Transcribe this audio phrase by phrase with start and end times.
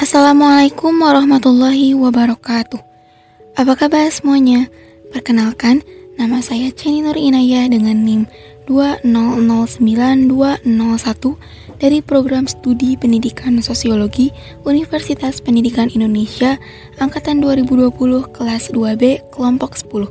[0.00, 2.80] Assalamualaikum warahmatullahi wabarakatuh.
[3.52, 4.64] Apa kabar semuanya?
[5.12, 5.84] Perkenalkan,
[6.16, 8.24] nama saya Ceni Nur Inaya dengan NIM
[8.64, 10.64] 2009201
[11.76, 14.32] dari Program Studi Pendidikan Sosiologi
[14.64, 16.56] Universitas Pendidikan Indonesia
[16.96, 17.92] Angkatan 2020
[18.32, 20.08] kelas 2B kelompok 10.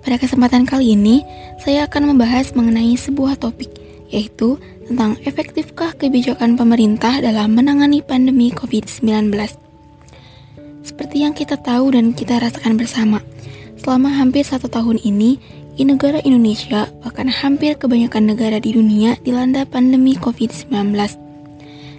[0.00, 1.20] Pada kesempatan kali ini,
[1.60, 4.58] saya akan membahas mengenai sebuah topik, yaitu
[4.90, 9.30] tentang efektifkah kebijakan pemerintah dalam menangani pandemi COVID-19.
[10.82, 13.22] Seperti yang kita tahu dan kita rasakan bersama,
[13.78, 15.38] selama hampir satu tahun ini,
[15.78, 20.92] di negara Indonesia, bahkan hampir kebanyakan negara di dunia dilanda pandemi COVID-19.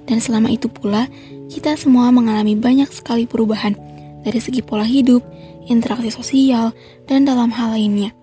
[0.05, 1.07] Dan selama itu pula,
[1.49, 3.73] kita semua mengalami banyak sekali perubahan
[4.21, 5.23] dari segi pola hidup,
[5.65, 6.75] interaksi sosial,
[7.07, 8.13] dan dalam hal lainnya.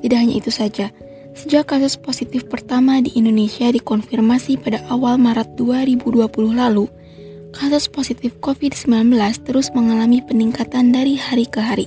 [0.00, 0.88] Tidak hanya itu saja,
[1.38, 6.90] Sejak kasus positif pertama di Indonesia dikonfirmasi pada awal Maret 2020 lalu,
[7.54, 9.14] kasus positif COVID-19
[9.46, 11.86] terus mengalami peningkatan dari hari ke hari.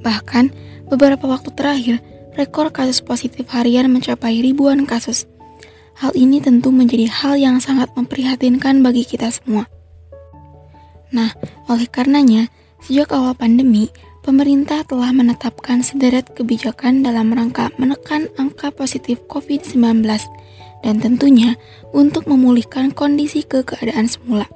[0.00, 0.48] Bahkan,
[0.88, 2.00] beberapa waktu terakhir,
[2.40, 5.28] rekor kasus positif harian mencapai ribuan kasus.
[6.00, 9.68] Hal ini tentu menjadi hal yang sangat memprihatinkan bagi kita semua.
[11.12, 11.36] Nah,
[11.68, 12.48] oleh karenanya,
[12.80, 20.04] sejak awal pandemi, pemerintah telah menetapkan sederet kebijakan dalam rangka menekan angka positif COVID-19
[20.82, 21.58] dan tentunya
[21.90, 24.46] untuk memulihkan kondisi ke keadaan semula.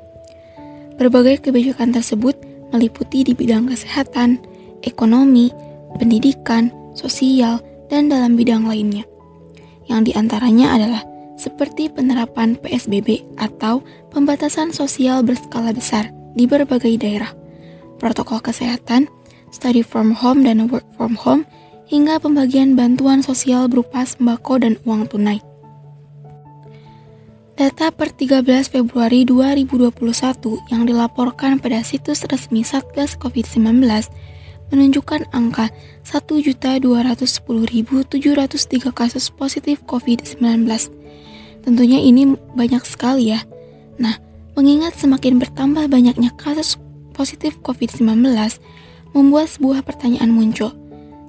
[0.98, 2.38] Berbagai kebijakan tersebut
[2.70, 4.38] meliputi di bidang kesehatan,
[4.86, 5.50] ekonomi,
[5.98, 7.60] pendidikan, sosial,
[7.90, 9.04] dan dalam bidang lainnya.
[9.90, 11.02] Yang di antaranya adalah
[11.36, 13.82] seperti penerapan PSBB atau
[14.14, 17.34] pembatasan sosial berskala besar di berbagai daerah,
[17.98, 19.10] protokol kesehatan,
[19.52, 21.46] study from home dan work from home,
[21.86, 25.44] hingga pembagian bantuan sosial berupa sembako dan uang tunai.
[27.52, 29.92] Data per 13 Februari 2021
[30.72, 33.84] yang dilaporkan pada situs resmi Satgas COVID-19
[34.72, 35.68] menunjukkan angka
[36.08, 38.08] 1.210.703
[38.96, 40.64] kasus positif COVID-19.
[41.62, 43.44] Tentunya ini banyak sekali ya.
[44.00, 44.16] Nah,
[44.56, 46.80] mengingat semakin bertambah banyaknya kasus
[47.12, 48.32] positif COVID-19,
[49.12, 50.72] membuat sebuah pertanyaan muncul.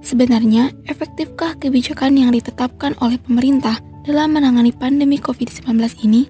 [0.04, 6.28] Sebenarnya, efektifkah kebijakan yang ditetapkan oleh pemerintah dalam menangani pandemi COVID-19 ini?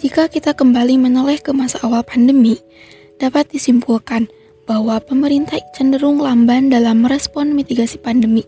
[0.00, 2.56] Jika kita kembali menoleh ke masa awal pandemi,
[3.20, 4.32] dapat disimpulkan
[4.64, 8.40] bahwa pemerintah cenderung lamban dalam merespon mitigasi pandemi.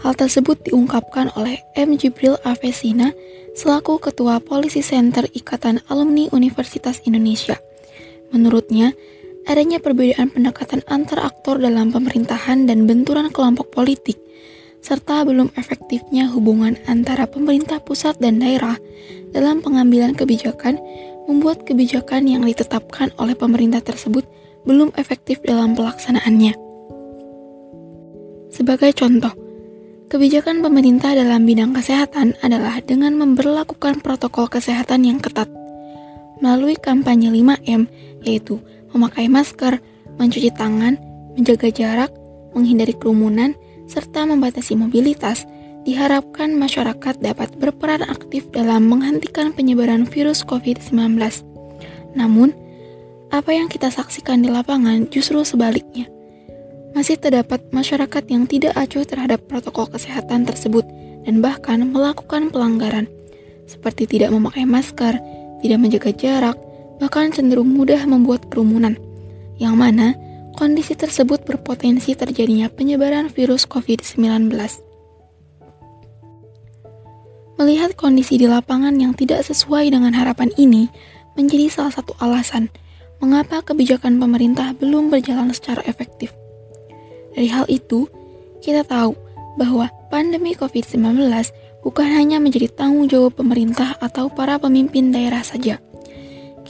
[0.00, 2.00] Hal tersebut diungkapkan oleh M.
[2.00, 3.12] Jibril Avesina
[3.52, 7.60] selaku Ketua Polisi Center Ikatan Alumni Universitas Indonesia.
[8.32, 8.96] Menurutnya,
[9.46, 14.18] adanya perbedaan pendekatan antar aktor dalam pemerintahan dan benturan kelompok politik,
[14.82, 18.78] serta belum efektifnya hubungan antara pemerintah pusat dan daerah
[19.30, 20.78] dalam pengambilan kebijakan
[21.30, 24.26] membuat kebijakan yang ditetapkan oleh pemerintah tersebut
[24.66, 26.54] belum efektif dalam pelaksanaannya.
[28.52, 29.32] Sebagai contoh,
[30.12, 35.48] kebijakan pemerintah dalam bidang kesehatan adalah dengan memperlakukan protokol kesehatan yang ketat
[36.42, 37.86] melalui kampanye 5M
[38.26, 38.58] yaitu
[38.92, 39.80] memakai masker,
[40.16, 40.96] mencuci tangan,
[41.36, 42.10] menjaga jarak,
[42.52, 43.56] menghindari kerumunan,
[43.88, 45.48] serta membatasi mobilitas,
[45.82, 51.18] diharapkan masyarakat dapat berperan aktif dalam menghentikan penyebaran virus COVID-19.
[52.14, 52.54] Namun,
[53.32, 56.06] apa yang kita saksikan di lapangan justru sebaliknya.
[56.92, 60.84] Masih terdapat masyarakat yang tidak acuh terhadap protokol kesehatan tersebut
[61.24, 63.08] dan bahkan melakukan pelanggaran,
[63.64, 65.16] seperti tidak memakai masker,
[65.64, 66.56] tidak menjaga jarak,
[67.02, 68.94] bahkan cenderung mudah membuat kerumunan,
[69.58, 70.14] yang mana
[70.54, 74.54] kondisi tersebut berpotensi terjadinya penyebaran virus COVID-19.
[77.58, 80.86] Melihat kondisi di lapangan yang tidak sesuai dengan harapan ini
[81.34, 82.70] menjadi salah satu alasan
[83.18, 86.30] mengapa kebijakan pemerintah belum berjalan secara efektif.
[87.34, 88.06] Dari hal itu,
[88.62, 89.18] kita tahu
[89.58, 91.18] bahwa pandemi COVID-19
[91.82, 95.82] bukan hanya menjadi tanggung jawab pemerintah atau para pemimpin daerah saja,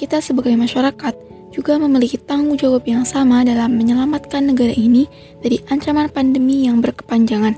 [0.03, 1.15] kita sebagai masyarakat
[1.55, 5.07] juga memiliki tanggung jawab yang sama dalam menyelamatkan negara ini
[5.39, 7.55] dari ancaman pandemi yang berkepanjangan.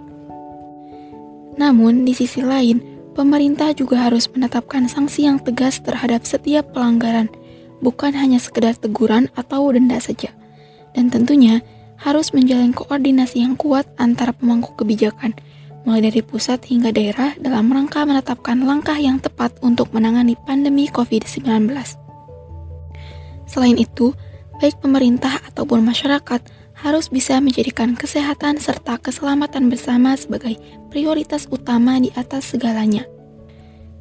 [1.56, 2.85] Namun, di sisi lain,
[3.17, 7.32] pemerintah juga harus menetapkan sanksi yang tegas terhadap setiap pelanggaran,
[7.81, 10.29] bukan hanya sekedar teguran atau denda saja.
[10.93, 11.64] Dan tentunya
[11.96, 15.32] harus menjalin koordinasi yang kuat antara pemangku kebijakan,
[15.88, 22.04] mulai dari pusat hingga daerah dalam rangka menetapkan langkah yang tepat untuk menangani pandemi COVID-19.
[23.44, 24.14] Selain itu,
[24.61, 26.41] baik pemerintah ataupun masyarakat
[26.75, 30.58] harus bisa menjadikan kesehatan serta keselamatan bersama sebagai
[30.91, 33.06] prioritas utama di atas segalanya.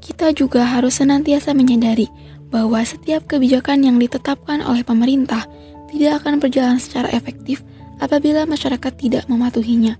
[0.04, 2.12] kita juga harus senantiasa menyadari
[2.52, 5.48] bahwa setiap kebijakan yang ditetapkan oleh pemerintah
[5.88, 7.64] tidak akan berjalan secara efektif
[8.04, 9.96] apabila masyarakat tidak mematuhinya.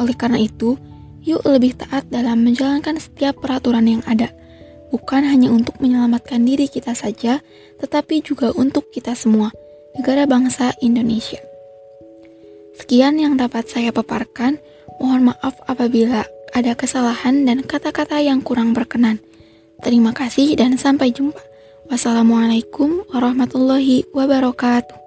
[0.00, 0.80] Oleh karena itu,
[1.20, 4.32] yuk lebih taat dalam menjalankan setiap peraturan yang ada,
[4.94, 7.42] bukan hanya untuk menyelamatkan diri kita saja,
[7.82, 9.50] tetapi juga untuk kita semua,
[9.98, 11.42] negara bangsa Indonesia.
[12.78, 14.62] Sekian yang dapat saya paparkan.
[15.02, 16.22] Mohon maaf apabila
[16.54, 19.18] ada kesalahan dan kata-kata yang kurang berkenan.
[19.82, 21.42] Terima kasih dan sampai jumpa.
[21.90, 25.03] Wassalamualaikum warahmatullahi wabarakatuh.